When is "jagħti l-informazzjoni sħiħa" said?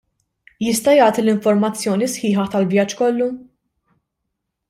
0.99-2.47